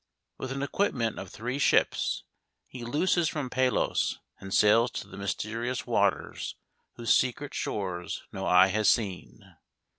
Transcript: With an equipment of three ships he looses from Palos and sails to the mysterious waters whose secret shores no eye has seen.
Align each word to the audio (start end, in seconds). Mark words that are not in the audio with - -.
With 0.39 0.51
an 0.51 0.63
equipment 0.63 1.19
of 1.19 1.29
three 1.29 1.59
ships 1.59 2.23
he 2.65 2.83
looses 2.83 3.29
from 3.29 3.51
Palos 3.51 4.19
and 4.39 4.51
sails 4.51 4.89
to 4.93 5.07
the 5.07 5.15
mysterious 5.15 5.85
waters 5.85 6.55
whose 6.95 7.13
secret 7.13 7.53
shores 7.53 8.23
no 8.31 8.47
eye 8.47 8.69
has 8.69 8.89
seen. 8.89 9.57